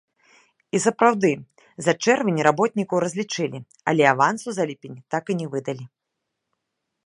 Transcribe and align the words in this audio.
І 0.77 0.79
сапраўды, 0.85 1.29
за 1.87 1.93
чэрвень 2.07 2.41
работнікаў 2.49 2.97
разлічылі, 3.05 3.59
але 3.93 4.03
авансу 4.15 4.49
за 4.57 4.63
ліпень 4.73 4.97
так 5.17 5.25
і 5.35 5.41
не 5.43 5.47
выдалі. 5.57 5.85